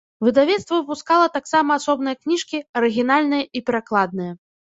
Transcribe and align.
Выдавецтва 0.25 0.77
выпускала 0.77 1.27
таксама 1.35 1.75
асобныя 1.81 2.19
кніжкі, 2.23 2.63
арыгінальныя 2.81 3.43
і 3.59 3.65
перакладныя. 3.67 4.31